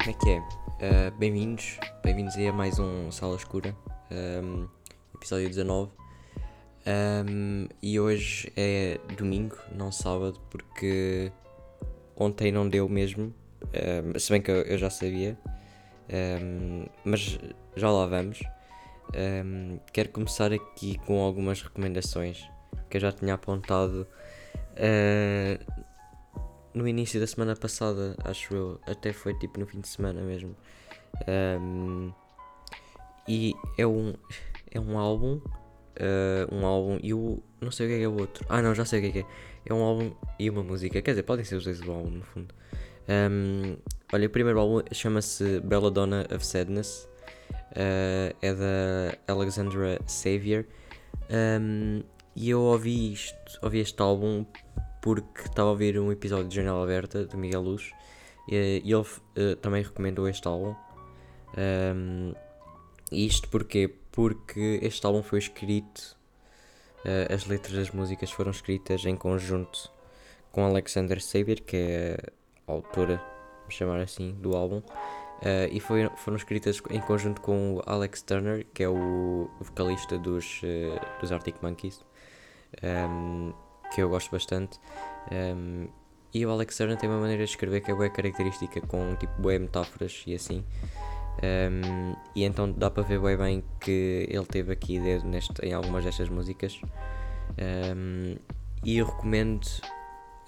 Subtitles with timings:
[0.00, 0.38] Como é que é?
[0.38, 3.76] Uh, bem-vindos, bem-vindos aí a mais um Sala Escura,
[4.10, 4.66] um,
[5.14, 5.90] episódio 19.
[6.86, 11.30] Um, e hoje é domingo, não sábado, porque
[12.16, 15.38] ontem não deu mesmo, um, se bem que eu, já sabia,
[17.04, 17.38] mas
[17.76, 18.40] já lá vamos.
[19.92, 22.48] quero começar aqui com algumas recomendações
[22.88, 24.08] que eu já tinha apontado
[24.76, 25.79] uh,
[26.74, 30.56] no início da semana passada, acho eu, até foi tipo no fim de semana mesmo.
[31.60, 32.12] Um,
[33.28, 34.14] e é um,
[34.70, 37.42] é um álbum, uh, um álbum e o.
[37.60, 38.44] Não sei o que é, é o outro.
[38.48, 39.22] Ah, não, já sei o que é.
[39.22, 39.26] É,
[39.66, 41.02] é um álbum e uma música.
[41.02, 42.54] Quer dizer, podem ser os dois do álbum no fundo.
[43.08, 43.76] Um,
[44.12, 47.08] olha, o primeiro álbum chama-se Belladonna of Sadness.
[47.72, 50.66] Uh, é da Alexandra Xavier.
[51.30, 52.02] Um,
[52.34, 54.46] e eu ouvi isto, ouvi este álbum
[55.00, 57.92] porque estava a ouvir um episódio de Janela Aberta de Miguel Luz
[58.48, 60.74] e, ele uh, também recomendou este álbum.
[61.56, 62.34] Um,
[63.10, 63.92] isto porquê?
[64.12, 66.16] Porque este álbum foi escrito,
[67.04, 69.90] uh, as letras das músicas foram escritas em conjunto
[70.52, 72.16] com Alexander Saber, que é
[72.66, 73.22] a autora,
[73.60, 74.78] vamos chamar assim, do álbum.
[74.78, 80.18] Uh, e foi, foram escritas em conjunto com o Alex Turner, que é o vocalista
[80.18, 80.60] dos,
[81.20, 82.04] dos Arctic Monkeys.
[82.82, 83.52] Um,
[83.92, 84.78] que eu gosto bastante.
[85.30, 85.88] Um,
[86.32, 89.40] e o Alex Turner tem uma maneira de escrever que é bem característica, com tipo
[89.40, 90.64] boé metáforas e assim.
[91.42, 95.72] Um, e então dá para ver bem, bem que ele teve aqui dedo neste, em
[95.72, 96.80] algumas destas músicas.
[97.96, 98.36] Um,
[98.84, 99.66] e eu recomendo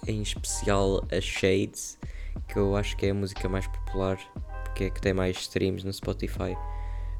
[0.07, 1.99] em especial a Shades,
[2.47, 4.17] que eu acho que é a música mais popular,
[4.63, 6.55] porque é que tem mais streams no Spotify.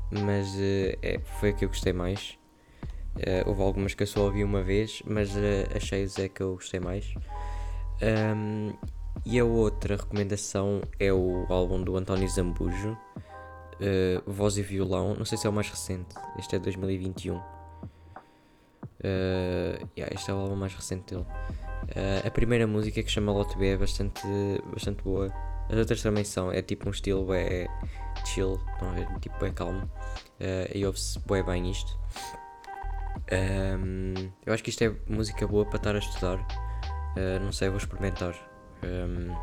[0.10, 2.38] Mas uh, é, foi a que eu gostei mais.
[3.16, 5.39] Uh, houve algumas que eu só ouvi uma vez, mas uh,
[5.75, 7.14] achei é que eu gostei mais.
[8.02, 8.73] Um,
[9.25, 15.15] e a outra recomendação é o álbum do António Zambujo, uh, Voz e Violão.
[15.15, 17.36] Não sei se é o mais recente, este é 2021.
[17.36, 17.42] Uh,
[19.98, 21.26] yeah, este é o álbum mais recente dele.
[21.83, 24.21] Uh, a primeira música que chama Lot B é bastante,
[24.71, 25.32] bastante boa.
[25.70, 27.67] As outras também são, é tipo um estilo é
[28.26, 29.20] chill, não é?
[29.20, 29.83] Tipo é calmo.
[30.39, 31.98] Uh, e ouve-se bem isto.
[33.32, 36.38] Um, eu acho que isto é música boa para estar a estudar.
[37.16, 38.36] Uh, não sei, vou experimentar.
[38.84, 39.34] Um,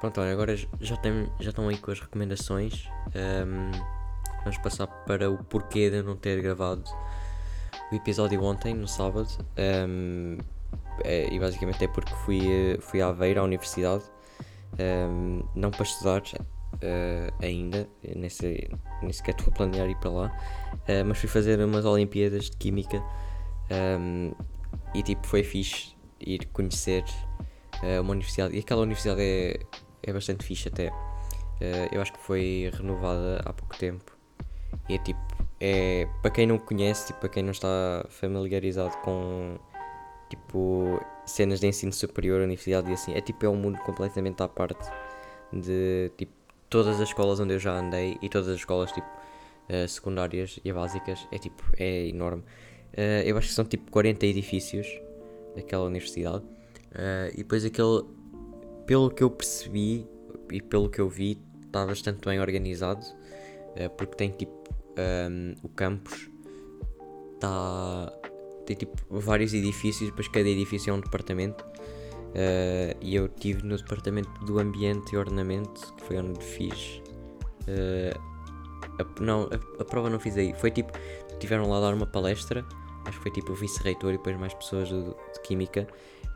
[0.00, 2.88] pronto, olha, agora já, tem, já estão aí com as recomendações.
[3.14, 3.70] Um,
[4.44, 6.84] vamos passar para o porquê de eu não ter gravado
[7.92, 9.28] o episódio ontem, no sábado.
[11.02, 14.04] É, e basicamente é porque fui, fui à Aveira, à universidade.
[15.54, 16.22] não para estudar,
[16.82, 18.68] uh, ainda, nem, sei,
[19.02, 20.26] nem sequer estou a planear ir para lá,
[20.72, 23.04] uh, mas fui fazer umas Olimpíadas de Química um,
[23.70, 24.32] ehm,
[24.94, 27.04] e tipo foi fixe ir conhecer
[27.82, 29.60] uh, uma universidade, e aquela universidade é,
[30.02, 30.90] é bastante fixe até,
[31.92, 34.16] eu acho que foi renovada há pouco tempo.
[34.88, 35.20] E é tipo,
[35.60, 39.58] é, para quem não conhece, tipo, para quem não está familiarizado com
[40.30, 44.48] tipo cenas de ensino superior, universidade e assim, é tipo é um mundo completamente à
[44.48, 44.88] parte
[45.52, 46.39] de tipo
[46.70, 49.08] todas as escolas onde eu já andei e todas as escolas tipo
[49.68, 52.42] uh, secundárias e básicas é tipo é enorme.
[52.92, 54.86] Uh, eu acho que são tipo 40 edifícios
[55.54, 58.04] daquela universidade uh, e depois aquele
[58.86, 60.06] pelo que eu percebi
[60.50, 63.04] e pelo que eu vi está bastante bem organizado
[63.96, 66.28] porque tem tipo um, ehm, o campus
[67.34, 68.12] está
[68.66, 71.64] tem tipo vários edifícios depois cada edifício é um departamento
[72.30, 77.02] Uh, e eu estive no departamento do ambiente e ornamento, que foi onde fiz.
[77.62, 78.18] Uh,
[79.00, 80.54] a, não, a, a, prova não fiz aí.
[80.54, 80.92] Foi tipo,
[81.38, 82.64] tiveram lá dar uma palestra.
[83.04, 85.86] Acho que foi tipo o vice-reitor e depois mais pessoas de, química.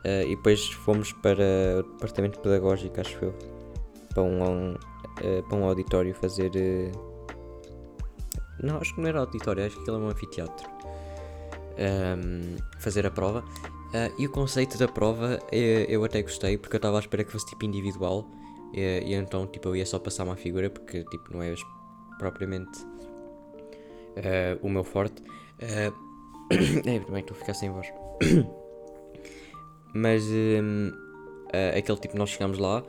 [0.05, 1.45] Uh, e depois fomos para
[1.79, 3.35] o departamento pedagógico, acho eu,
[4.13, 4.75] para um,
[5.49, 6.51] para um auditório fazer.
[8.63, 10.75] não, acho que não era auditório, acho que aquilo é um anfiteatro.
[11.77, 13.43] Um, fazer a prova
[13.95, 17.23] Uh, e o conceito da prova eu, eu até gostei porque eu estava à espera
[17.23, 18.29] que fosse tipo individual
[18.73, 21.55] e, e, então tipo eu ia só passar uma figura porque tipo não é
[22.19, 22.83] propriamente
[24.17, 25.23] uh, o meu forte.
[25.23, 25.95] Uh,
[26.89, 27.87] é, também estou a ficar sem voz.
[29.95, 30.91] Mas um,
[31.79, 32.83] aquele tipo nós chegámos lá,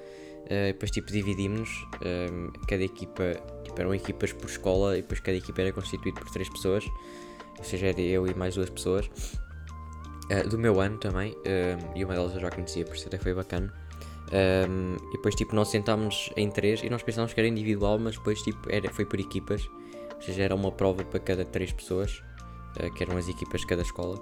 [0.49, 1.69] depois tipo dividimos,
[2.03, 6.31] um, cada equipa, tipo eram equipas por escola e depois cada equipa era constituída por
[6.31, 6.83] três pessoas,
[7.59, 9.07] ou seja, era eu e mais duas pessoas.
[10.29, 13.17] Uh, do meu ano também, uh, e uma delas eu já conhecia, por isso até
[13.17, 13.71] foi bacana.
[14.25, 18.17] Um, e depois tipo nós sentámos em três e nós pensávamos que era individual, mas
[18.17, 19.69] depois tipo era, foi por equipas,
[20.15, 22.23] ou seja, era uma prova para cada três pessoas,
[22.81, 24.19] uh, que eram as equipas de cada escola.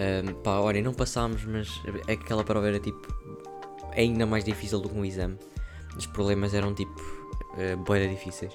[0.00, 3.14] Um, pá, olha, não passámos, mas aquela prova era tipo
[3.92, 5.38] ainda mais difícil do que um exame.
[5.96, 7.00] Os problemas eram tipo
[7.54, 8.52] uh, difíceis.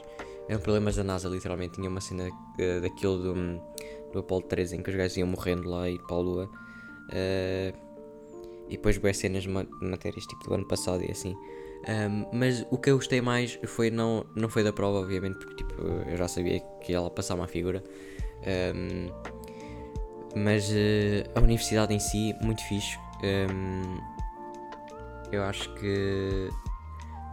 [0.48, 1.76] Eram problemas da NASA, literalmente.
[1.76, 3.62] Tinha uma cena uh, daquilo do,
[4.16, 6.50] do Apollo 13 em que os gajos iam morrendo lá e para a Lua.
[7.10, 7.86] Uh,
[8.68, 11.36] e depois boas cenas de matérias tipo do ano passado e assim.
[11.88, 15.64] Um, mas o que eu gostei mais foi não, não foi da prova, obviamente, porque
[15.64, 17.84] tipo, eu já sabia que ela passava uma figura.
[18.76, 19.08] Um,
[20.36, 22.98] mas uh, a universidade em si, muito fixe.
[23.24, 24.00] Um,
[25.32, 26.50] eu acho que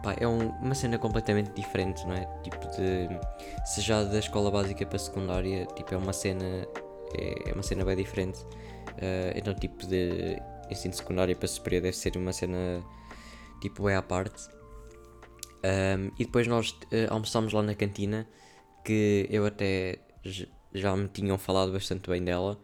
[0.03, 2.25] pá, é um, uma cena completamente diferente, não é?
[2.43, 3.09] Tipo de.
[3.65, 6.67] Se já da escola básica para secundária, tipo, é uma cena.
[7.15, 8.39] É, é uma cena bem diferente.
[8.43, 10.37] Uh, então, tipo, de
[10.69, 12.83] ensino secundário para superior deve ser uma cena
[13.63, 14.49] tipo é à parte.
[15.63, 18.27] Um, e depois nós uh, almoçámos lá na cantina,
[18.83, 19.99] que eu até
[20.73, 22.59] já me tinham falado bastante bem dela,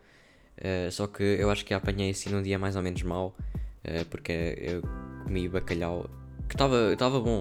[0.58, 3.34] uh, só que eu acho que a apanhei assim num dia mais ou menos mau,
[3.86, 4.82] uh, porque eu
[5.24, 6.10] comi bacalhau
[6.50, 7.40] que estava bom.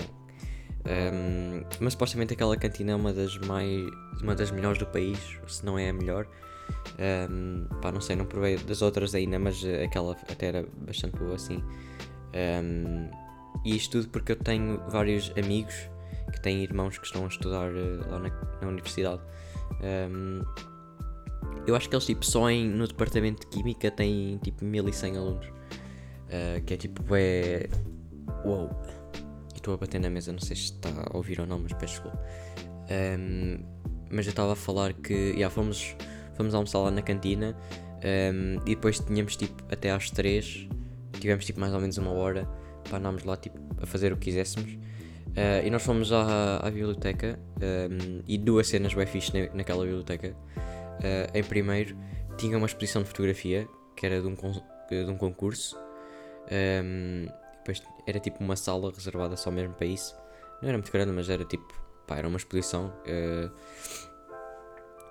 [0.88, 3.86] Um, mas supostamente aquela cantina é uma das mais
[4.22, 6.26] uma das melhores do país, se não é a melhor.
[7.30, 11.34] Um, pá, não sei, não provei das outras ainda, mas aquela até era bastante boa
[11.34, 11.62] assim.
[12.34, 13.10] Um,
[13.64, 15.74] e isto tudo porque eu tenho vários amigos
[16.32, 18.30] que têm irmãos que estão a estudar uh, lá na,
[18.60, 19.22] na universidade.
[19.82, 20.42] Um,
[21.66, 25.46] eu acho que eles tipo só em, no departamento de Química têm tipo 1100 alunos.
[25.46, 27.68] Uh, que é tipo é.
[28.44, 28.70] Uou!
[29.58, 31.94] Estou a bater na mesa, não sei se está a ouvir ou não, mas peço
[31.94, 32.18] desculpa.
[32.90, 33.58] Um,
[34.10, 35.94] mas eu estava a falar que yeah, fomos,
[36.34, 37.56] fomos almoçar lá na cantina
[37.98, 40.68] um, e depois tínhamos tipo até às 3,
[41.20, 42.48] tivemos tipo mais ou menos uma hora
[42.84, 44.72] para andarmos lá tipo, a fazer o que quiséssemos.
[44.72, 49.84] Uh, e nós fomos à, à biblioteca um, e duas cenas bem fixe na, naquela
[49.84, 50.34] biblioteca.
[50.58, 51.96] Uh, em primeiro,
[52.36, 55.76] tinha uma exposição de fotografia que era de um, de um concurso.
[56.50, 57.26] Um,
[57.68, 60.16] depois era tipo uma sala reservada só mesmo para isso.
[60.62, 61.72] Não era muito grande, mas era tipo,
[62.06, 62.92] pá, era uma exposição.
[63.06, 63.50] Uh,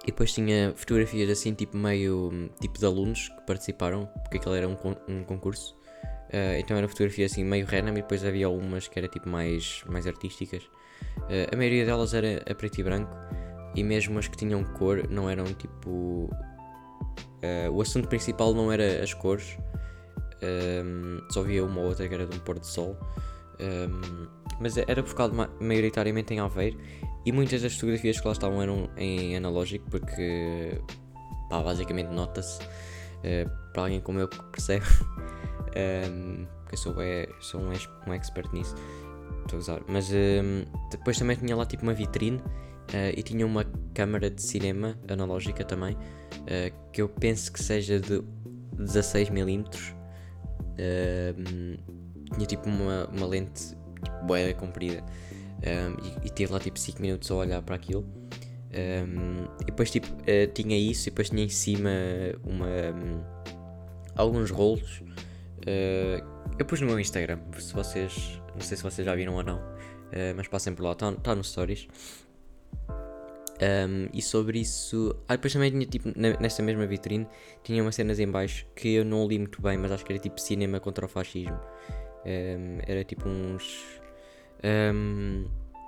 [0.04, 4.68] e depois tinha fotografias assim, tipo meio tipo de alunos que participaram, porque aquilo era
[4.68, 4.78] um,
[5.08, 5.76] um concurso.
[6.30, 9.84] Uh, então era fotografia assim meio random e depois havia umas que era tipo mais,
[9.88, 10.64] mais artísticas.
[10.64, 13.16] Uh, a maioria delas era a preto e branco
[13.76, 16.30] e mesmo as que tinham cor não eram tipo.
[17.38, 19.58] Uh, o assunto principal não era as cores,
[20.44, 22.98] um, só havia uma ou outra que era de um pôr de sol.
[23.60, 24.28] Um,
[24.60, 26.78] mas era focado ma maioritariamente em Aveiro
[27.26, 30.80] e muitas das fotografias que lá estavam eram em analógico porque
[31.50, 32.60] pá, basicamente nota-se
[33.74, 34.86] para alguém como eu que percebe
[36.08, 37.72] um, porque eu sou, é, sou um,
[38.08, 38.76] um expert nisso.
[39.44, 39.82] Estou a usar.
[39.88, 44.42] Mas um, depois também tinha lá tipo uma vitrine uh, e tinha uma câmera de
[44.42, 48.22] cinema analógica também, uh, que eu penso que seja de
[48.78, 49.96] 16mm.
[50.78, 53.70] Uh, tinha tipo uma, uma lente
[54.04, 55.04] tipo, boa comprida
[55.64, 58.06] um, e, e tive lá tipo 5 minutos a olhar para aquilo.
[58.74, 61.90] Um, e depois tipo uh, tinha isso e depois tinha em cima
[62.44, 63.24] uma, um,
[64.16, 65.02] alguns rolos
[65.68, 66.24] Uh,
[66.58, 68.42] eu pus no meu Instagram, se vocês.
[68.54, 71.36] Não sei se vocês já viram ou não, uh, mas passem por lá, está tá
[71.36, 71.88] nos stories.
[73.60, 75.16] Um, e sobre isso.
[75.28, 77.28] Ah, depois também tinha tipo, nessa mesma vitrine,
[77.64, 80.22] tinha umas cenas em baixo que eu não li muito bem, mas acho que era
[80.22, 81.60] tipo cinema contra o fascismo.
[82.26, 83.84] Um, era tipo uns.
[84.64, 85.46] Um,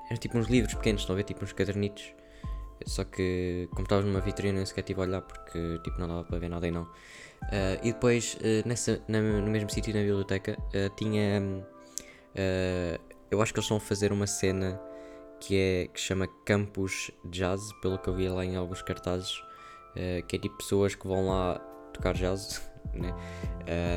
[0.09, 1.23] era tipo uns livros pequenos, estão a ver?
[1.23, 2.13] Tipo uns cadernitos.
[2.85, 6.23] Só que, como estava numa vitrine, nem sequer tive a olhar porque tipo, não dava
[6.23, 6.83] para ver nada e não.
[6.83, 11.41] Uh, e depois, uh, nessa, na, no mesmo sítio, na biblioteca, uh, tinha.
[13.29, 14.79] eu acho que eles a fazer uma cena
[15.39, 19.41] que é que chama Campus Jazz, pelo que eu vi lá em alguns cartazes,
[20.27, 21.59] que é tipo pessoas que vão lá
[21.93, 22.61] tocar jazz,
[22.93, 23.13] né?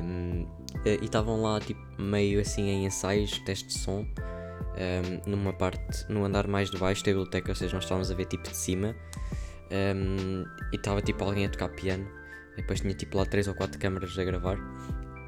[0.02, 0.46] Um,
[0.84, 6.24] e estavam lá tipo meio assim em ensaios, teste de som, um, numa parte, no
[6.24, 8.94] andar mais de baixo da biblioteca, ou seja, nós estávamos a ver tipo de cima,
[9.70, 12.06] um, e estava tipo alguém a tocar piano.
[12.52, 14.58] E depois tinha tipo lá 3 ou 4 câmaras a gravar.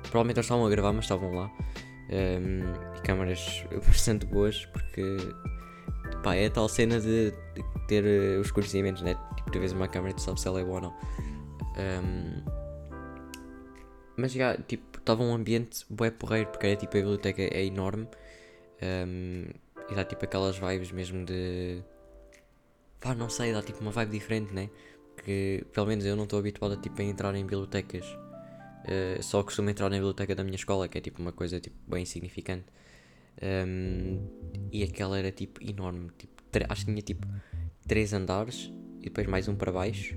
[0.03, 1.51] Provavelmente eles estavam a gravar, mas estavam lá.
[2.11, 5.17] E câmaras bastante boas, porque
[6.25, 7.33] pá, é a tal cena de,
[7.87, 9.15] ter uh, os conhecimentos, né?
[9.37, 10.95] Tipo, tu vês uma câmera e tu sabes se ela é boa ou não.
[11.77, 12.43] Um,
[14.17, 18.09] mas já, tipo, estava um ambiente bué porreiro, porque era tipo a biblioteca é enorme
[18.83, 19.45] um,
[19.91, 21.83] e dá tipo aquelas vibes mesmo de.
[23.01, 24.71] pá, não sei, dá tipo uma vibe diferente, né?
[25.23, 28.05] que pelo menos eu não estou habituado a, tipo, a entrar em bibliotecas.
[28.85, 31.77] Uh, só costumo entrar na biblioteca da minha escola, que é tipo uma coisa tipo,
[31.89, 32.67] bem insignificante.
[33.43, 34.21] Um,
[34.73, 36.11] e aquela era tipo enorme.
[36.19, 36.35] Tipo,
[36.69, 37.27] acho que tinha tipo
[37.87, 40.17] três andares e depois mais um para baixo.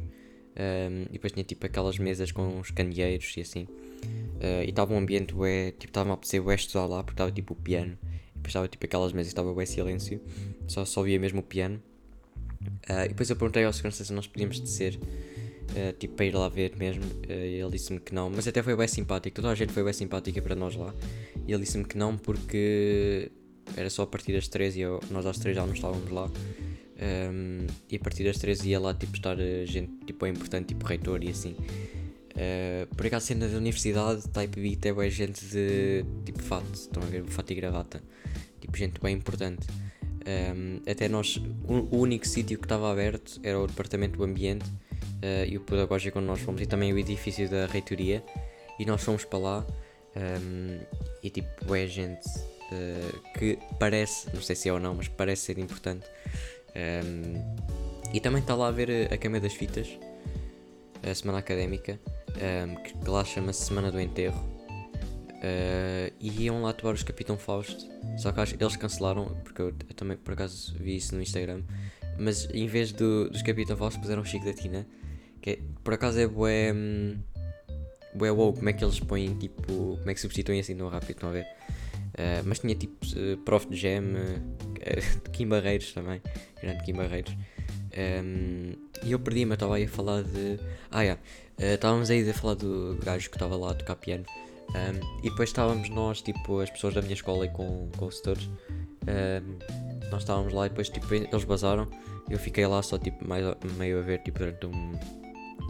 [0.58, 3.64] Um, e depois tinha tipo aquelas mesas com os candeeiros e assim.
[3.64, 7.32] Uh, e estava um ambiente ué, tipo, estava a apetecer ué estudar lá porque estava
[7.32, 7.98] tipo o piano.
[8.04, 10.22] E depois estava tipo aquelas mesas estava bem silêncio,
[10.68, 11.82] só, só via mesmo o piano.
[12.90, 15.00] Uh, e depois eu perguntei ao segurança se nós podíamos descer,
[15.72, 17.04] uh, tipo para ir lá ver mesmo.
[17.04, 19.94] Uh, ele disse-me que não, mas até foi bem simpático, toda a gente foi bem
[19.94, 20.94] simpática para nós lá.
[21.48, 23.32] E ele disse-me que não porque
[23.76, 26.30] era só a partir das 13 e eu, nós às 3 já não estávamos lá.
[27.00, 30.86] Um, e a partir das 13 ia lá tipo estar gente tipo é importante, tipo
[30.86, 31.56] reitor e assim.
[32.38, 37.06] Uh, por acaso, cena da universidade, Type B é gente de tipo fato, estão a
[37.08, 37.24] ver?
[37.26, 38.04] Fato e gravata,
[38.62, 39.68] tipo gente bem importante.
[40.28, 44.66] Um, até nós, o, o único sítio que estava aberto era o departamento do ambiente
[45.24, 48.24] uh, e o pedagógico onde nós fomos, e também o edifício da reitoria.
[48.80, 49.68] E nós fomos para lá
[50.16, 50.80] um,
[51.24, 55.44] e tipo, é gente uh, que parece, não sei se é ou não, mas parece
[55.44, 56.06] ser importante.
[56.76, 57.58] Um,
[58.14, 59.88] e também está lá a ver a Câmara das Fitas,
[61.04, 62.00] a semana académica
[62.38, 64.58] um, que lá chama-se Semana do Enterro.
[65.38, 67.86] Uh, e iam lá atuar os Capitão Fausto.
[68.18, 71.62] Só que eles cancelaram, porque eu, eu, também por acaso vi isso no Instagram.
[72.20, 74.88] Mas em vez do, dos Capitão Fausto puseram Chico da Tina.
[75.42, 76.74] Que é, por acaso é bué.
[76.74, 77.18] Um,
[78.16, 79.98] bué wow, como é que eles põem tipo.
[79.98, 81.46] Como é que substituem assim tão rápido, estão a ver?
[82.18, 86.22] Uh, mas tinha tipo uh, Prof de Gem, uh, Kim Barreiros também,
[86.62, 87.36] grande Kim Barreiros.
[87.98, 90.60] Um, e eu perdi-me, estava aí a falar de.
[90.92, 91.22] Ah, yeah.
[91.60, 94.26] Uh, estávamos aí a falar do gajo que estava lá a tocar piano.
[94.70, 98.18] Um, e depois estávamos nós, tipo, as pessoas da minha escola e com, com os
[98.18, 98.50] setores.
[99.08, 101.88] Um, nós estávamos lá e depois, tipo, eles basaram.
[102.30, 103.44] Eu fiquei lá só, tipo, mais,
[103.78, 105.00] meio a ver, tipo, durante um.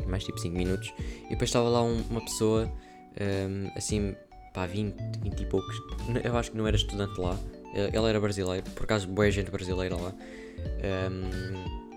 [0.07, 0.93] Mais tipo 5 minutos.
[1.25, 2.71] E depois estava lá um, uma pessoa,
[3.19, 4.15] um, assim,
[4.53, 5.75] pá, 20, 20 e poucos.
[6.23, 7.37] Eu acho que não era estudante lá.
[7.73, 10.13] Ele era brasileiro, por acaso, boa gente brasileira lá.
[11.11, 11.87] Um,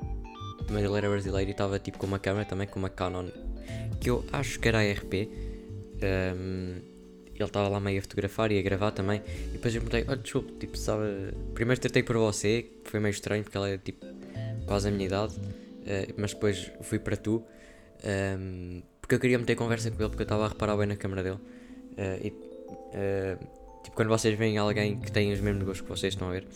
[0.70, 3.28] mas ele era brasileiro e estava tipo com uma câmera também, com uma Canon
[4.00, 5.28] que eu acho que era a RP.
[6.02, 6.80] Um,
[7.42, 9.22] ele estava lá meio a fotografar e a gravar também.
[9.26, 11.04] E depois eu perguntei, oh, desculpa, tipo, sabe.
[11.54, 14.06] Primeiro tratei por você, que foi meio estranho porque ela é tipo
[14.66, 15.34] quase a minha idade.
[15.36, 17.42] Uh, mas depois fui para tu.
[18.04, 20.96] Um, porque eu queria meter conversa com ele porque eu estava a reparar bem na
[20.96, 21.36] câmera dele.
[21.36, 23.38] Uh, e, uh,
[23.82, 26.46] tipo, quando vocês veem alguém que tem os mesmos gostos que vocês estão a ver.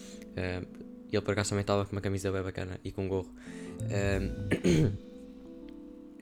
[1.12, 3.34] ele por acaso também estava com uma camisa bem bacana e com um gorro.
[3.82, 4.92] Uh,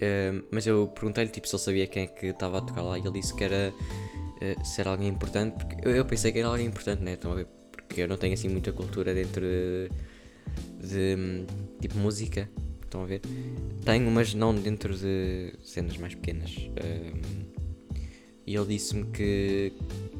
[0.50, 3.02] mas eu perguntei-lhe tipo, se ele sabia quem é que estava a tocar lá e
[3.02, 3.72] ele disse que era
[4.42, 7.14] uh, se era alguém importante, porque eu, eu, pensei que era alguém importante, né?
[7.14, 7.46] Estão a ver?
[7.70, 9.88] Porque eu não tenho assim muita cultura dentro de,
[10.80, 11.46] de
[11.80, 12.48] tipo música,
[12.82, 13.20] estão a ver?
[13.84, 16.56] Tenho, mas não dentro de cenas mais pequenas.
[16.56, 17.52] Uh,
[18.44, 19.72] e ele disse-me que,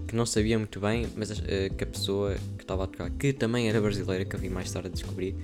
[0.06, 1.42] que não sabia muito bem, mas
[1.76, 4.70] que a pessoa que estava a tocar, que também era brasileira, que eu vi mais
[4.70, 5.34] tarde a descobrir,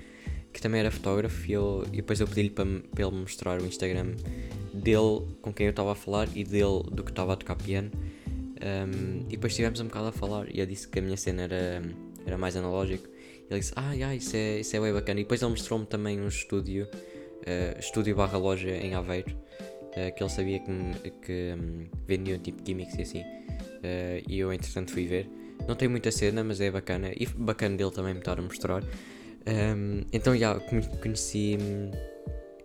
[0.52, 3.66] que também era fotógrafo, e, eu, e depois eu pedi-lhe para, para ele mostrar o
[3.66, 4.14] Instagram
[4.73, 7.90] dele com quem eu estava a falar e dele do que estava a tocar piano.
[8.60, 11.42] Um, e depois estivemos um bocado a falar e eu disse que a minha cena
[11.42, 11.82] era,
[12.26, 13.08] era mais analógico.
[13.50, 15.20] Ele disse, ah, yeah, isso, é, isso é bem bacana.
[15.20, 20.22] E depois ele mostrou-me também um estúdio, uh, estúdio barra loja em Aveiro, uh, que
[20.22, 23.20] ele sabia que, que um, vendiam tipo gimmicks e assim.
[23.20, 25.30] Uh, e eu entretanto fui ver.
[25.66, 27.10] Não tem muita cena, mas é bacana.
[27.16, 28.82] E bacana dele também me estar a mostrar.
[28.82, 31.56] Um, então, já, yeah, conheci,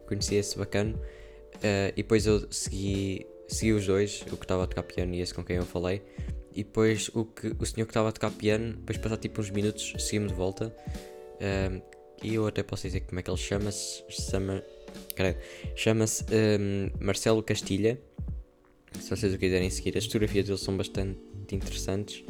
[0.06, 0.94] conheci esse bacana.
[1.96, 5.34] E depois eu segui, segui os dois, o que estava a tocar piano e esse
[5.34, 6.02] com quem eu falei.
[6.54, 9.50] E depois o, que, o senhor que estava a tocar piano, depois passar tipo uns
[9.50, 10.76] minutos, seguimos de volta.
[11.42, 11.82] Um,
[12.24, 14.04] e eu até posso dizer como é que ele chama-se.
[14.10, 14.64] Chama,
[15.76, 18.00] chama-se um, Marcelo Castilha.
[19.00, 21.20] Se vocês o quiserem seguir, as fotografias dele são bastante
[21.52, 22.24] interessantes.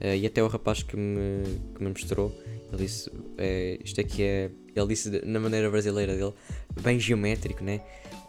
[0.00, 2.34] Uh, e até o rapaz que me, que me mostrou
[2.72, 6.32] ele disse, é, isto aqui é, ele disse na maneira brasileira dele,
[6.80, 7.80] bem geométrico, né?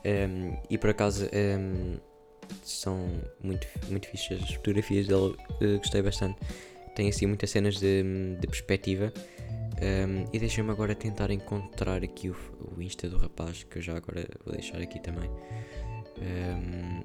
[0.03, 1.97] Um, e por acaso um,
[2.63, 3.08] são
[3.43, 6.38] muito, muito fixas as fotografias dele, uh, gostei bastante.
[6.96, 8.03] Tem assim muitas cenas de,
[8.39, 9.13] de perspectiva.
[9.81, 12.36] Um, e deixa-me agora tentar encontrar aqui o,
[12.77, 15.29] o Insta do rapaz, que eu já agora vou deixar aqui também.
[16.17, 17.03] Um,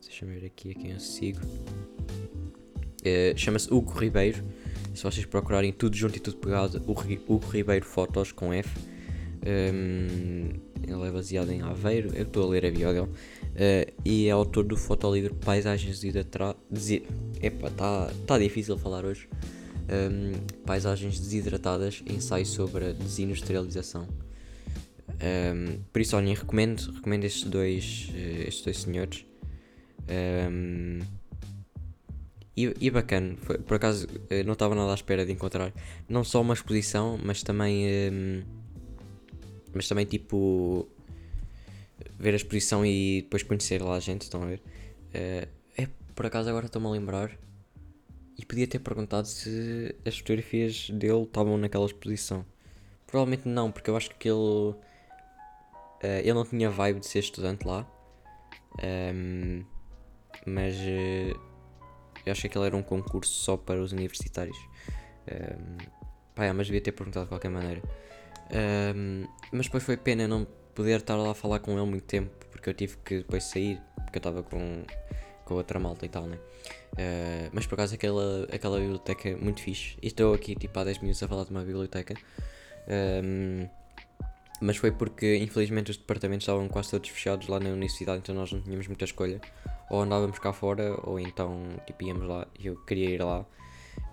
[0.00, 1.40] deixa-me ver aqui a quem eu sigo.
[3.00, 4.42] Uh, Chama-se Hugo Ribeiro
[4.94, 8.70] se vocês procurarem tudo junto e tudo pegado, Hugo Ribeiro Fotos com F.
[9.44, 10.50] Um,
[10.88, 13.06] ele é baseado em Aveiro, eu estou a ler a bio dele.
[13.06, 16.90] Uh, e é autor do fotolivro Paisagens desidratadas.
[17.40, 19.28] Epa, está tá difícil falar hoje.
[19.88, 20.32] Um,
[20.64, 24.08] Paisagens desidratadas, ensaio sobre a desindustrialização.
[25.08, 29.26] Um, por isso, olhem, recomendo, recomendo estes dois, uh, estes dois senhores.
[30.08, 31.00] Um,
[32.56, 35.72] e, e bacana, foi, por acaso eh, não estava nada à espera de encontrar
[36.08, 37.84] não só uma exposição, mas também.
[38.12, 38.63] Um,
[39.74, 40.88] mas também tipo.
[42.18, 44.62] ver a exposição e depois conhecer lá a gente, estão a ver?
[45.14, 47.30] Uh, é, por acaso agora estou-me a lembrar.
[48.38, 52.44] e podia ter perguntado se as fotografias dele estavam naquela exposição.
[53.06, 54.36] Provavelmente não, porque eu acho que ele.
[54.36, 57.86] Uh, ele não tinha vibe de ser estudante lá.
[58.82, 59.64] Um,
[60.46, 61.40] mas uh,
[62.26, 64.56] eu acho que aquele era um concurso só para os universitários.
[65.30, 65.76] Um,
[66.34, 67.82] pá, mas devia ter perguntado de qualquer maneira.
[68.50, 72.30] Um, mas depois foi pena não poder estar lá a falar com ele muito tempo,
[72.50, 74.82] porque eu tive que depois sair, porque eu estava com,
[75.44, 76.38] com outra malta e tal, né?
[76.94, 79.96] Uh, mas por acaso aquela, aquela biblioteca é muito fixe.
[80.02, 82.14] E estou aqui tipo há 10 minutos a falar de uma biblioteca.
[82.88, 83.68] Um,
[84.60, 88.52] mas foi porque infelizmente os departamentos estavam quase todos fechados lá na universidade, então nós
[88.52, 89.40] não tínhamos muita escolha.
[89.90, 93.44] Ou andávamos cá fora, ou então tipo íamos lá e eu queria ir lá.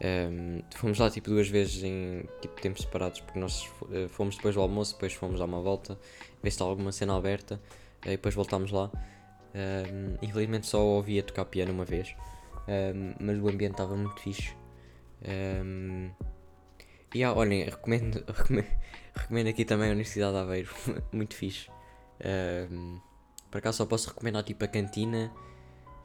[0.03, 4.55] Um, fomos lá tipo duas vezes em tipo, tempos separados, porque nós uh, fomos depois
[4.55, 5.93] do almoço, depois fomos dar uma volta,
[6.41, 7.61] ver se está alguma cena aberta,
[8.03, 8.89] uh, e depois voltámos lá.
[9.53, 12.15] Um, infelizmente só ouvia tocar piano uma vez,
[12.67, 14.55] um, mas o ambiente estava muito fixe.
[15.23, 16.09] Um,
[17.13, 18.67] e yeah, olhem, recomendo, recomendo,
[19.13, 20.69] recomendo, aqui também a Universidade de Aveiro,
[21.13, 21.69] muito fixe.
[22.71, 23.00] Um,
[23.51, 25.31] por acaso só posso recomendar tipo a cantina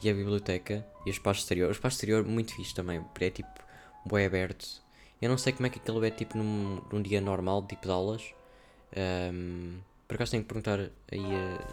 [0.02, 1.68] e a biblioteca e o espaço exterior.
[1.68, 3.65] O espaço exterior muito fixe também, porque é tipo
[4.08, 4.82] bem aberto.
[5.20, 7.92] Eu não sei como é que aquilo é tipo num, num dia normal, tipo de
[7.92, 8.34] aulas.
[9.32, 10.78] Um, por acaso tenho que perguntar
[11.10, 11.25] aí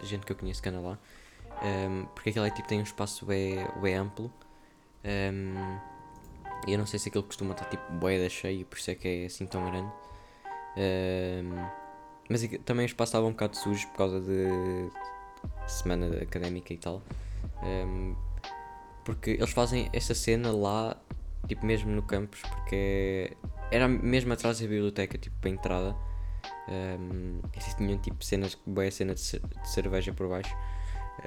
[0.01, 0.97] a gente que eu conheço que anda lá.
[1.61, 4.31] Um, porque aquilo é tipo tem um espaço bem, bem amplo.
[5.03, 5.79] Um,
[6.67, 9.25] eu não sei se aquilo costuma estar tipo boeda cheio, por isso é que é
[9.25, 9.91] assim tão grande.
[12.29, 14.89] Mas também o espaço estava um bocado sujo por causa de
[15.67, 17.01] semana académica e tal.
[19.03, 20.95] Porque eles fazem essa cena lá,
[21.47, 23.35] tipo mesmo no campus, porque
[23.71, 25.95] era mesmo atrás da biblioteca, tipo para a entrada.
[26.67, 30.55] Um, e tinham tipo cenas, boa cena de, de, cerveja por baixo.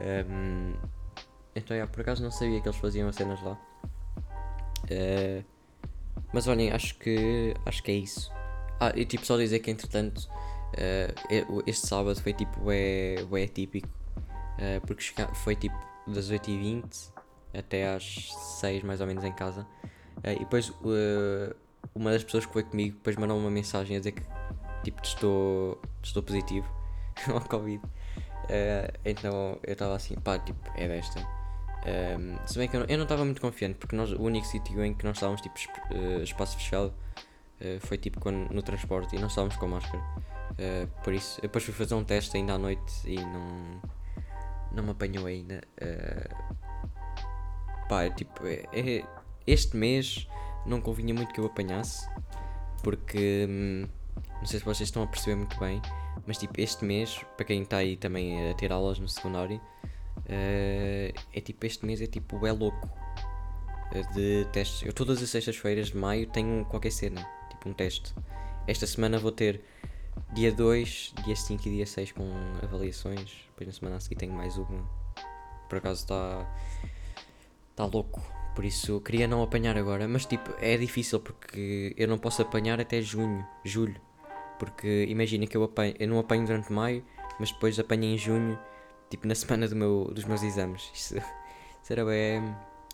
[0.00, 0.74] Um,
[1.54, 3.58] então, yeah, por acaso não sabia que eles faziam as cenas lá.
[4.84, 5.44] Uh,
[6.32, 8.30] mas olhem, acho que acho que é isso.
[8.80, 10.28] Ah, e tipo só dizer que entretanto
[10.74, 15.02] uh, este sábado foi tipo é, é típico uh, porque
[15.34, 17.10] foi tipo das 8h20
[17.54, 19.66] até às 6 mais ou menos em casa.
[20.32, 20.72] E depois
[21.94, 24.22] uma das pessoas que foi comigo depois mandou uma mensagem a dizer que
[24.82, 26.68] tipo testou, testou positivo
[27.32, 27.82] ao Covid.
[29.04, 31.36] então eu estava assim, pá, tipo, é desta.
[31.86, 34.92] Um, se bem que eu não estava muito confiante, porque nós, o único sítio em
[34.92, 35.54] que nós estávamos tipo
[35.94, 36.92] uh, espaço fechado
[37.60, 40.02] uh, foi tipo quando, no transporte e não estávamos com máscara.
[40.52, 43.80] Uh, por isso, depois fui fazer um teste ainda à noite e não,
[44.72, 45.62] não me apanhou ainda.
[47.88, 49.04] pá, é, tipo, é, é,
[49.46, 50.26] este mês
[50.64, 52.08] não convinha muito que eu apanhasse,
[52.82, 53.86] porque hum,
[54.38, 55.80] não sei se vocês estão a perceber muito bem,
[56.26, 59.60] mas tipo, este mês, para quem está aí também a ter aulas no secundário.
[60.18, 62.88] Uh, é tipo, este mês é tipo, é louco
[63.92, 64.82] uh, de testes.
[64.82, 68.14] Eu todas as sextas-feiras de maio tenho qualquer cena, tipo um teste.
[68.66, 69.62] Esta semana vou ter
[70.32, 72.28] dia 2, dia 5 e dia 6 com
[72.62, 73.32] avaliações.
[73.50, 74.88] Depois na semana a seguir tenho mais uma.
[75.68, 76.46] Por acaso está.
[77.70, 78.20] Está louco.
[78.56, 80.08] Por isso queria não apanhar agora.
[80.08, 84.00] Mas tipo, é difícil porque eu não posso apanhar até junho, julho.
[84.58, 87.04] Porque imagina que eu, apanho, eu não apanho durante maio,
[87.38, 88.58] mas depois apanho em junho
[89.10, 90.90] tipo na semana do meu, dos meus exames.
[90.94, 91.16] Isso,
[91.84, 92.40] isso era bem,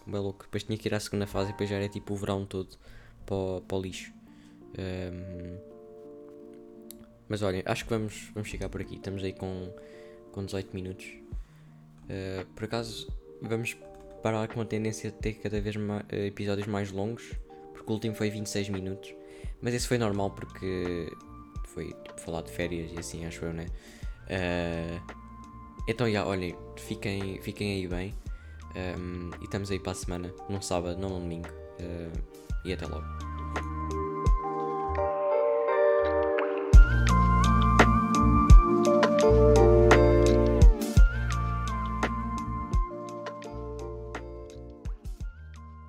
[0.04, 0.42] bem louco.
[0.42, 2.76] Depois tinha que ir à segunda fase e depois já era tipo o verão todo
[3.24, 4.12] para o, para o lixo.
[4.76, 5.58] Um,
[7.28, 8.96] mas olhem, acho que vamos, vamos chegar por aqui.
[8.96, 9.72] Estamos aí com,
[10.32, 11.06] com 18 minutos.
[11.06, 13.06] Uh, por acaso,
[13.40, 13.76] vamos
[14.22, 15.80] parar com a tendência de ter cada vez uh,
[16.26, 17.32] episódios mais longos.
[17.72, 19.14] Porque o último foi 26 minutos.
[19.60, 21.10] Mas esse foi normal porque
[21.66, 23.66] foi tipo, falar de férias e assim, acho eu, né?
[24.26, 25.22] Uh,
[25.88, 28.14] então, já, olhem, fiquem, fiquem aí bem.
[28.76, 31.48] Um, e estamos aí para a semana, num sábado, não num domingo.
[31.80, 32.12] Uh,
[32.64, 33.21] e até logo.